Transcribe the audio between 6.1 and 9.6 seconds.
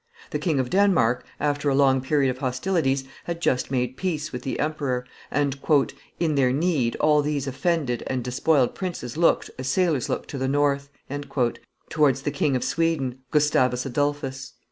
"in their need, all these offended and despoiled princes looked,